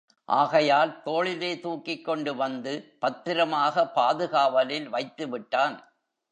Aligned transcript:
ஆகையால் 0.29 1.01
தோளிலே 1.01 1.51
தூக்கிக்கொண்டு 1.55 2.35
வந்து 2.35 2.73
பத்திரமாக 2.99 3.85
பாதுகாவலில் 3.95 4.89
வைத்துவிட்டான். 4.89 5.75